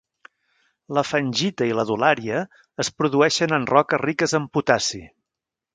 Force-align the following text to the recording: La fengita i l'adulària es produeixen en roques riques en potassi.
La 0.97 1.03
fengita 1.09 1.67
i 1.73 1.75
l'adulària 1.81 2.41
es 2.85 2.93
produeixen 3.03 3.55
en 3.61 3.71
roques 3.75 4.05
riques 4.09 4.39
en 4.41 4.53
potassi. 4.59 5.07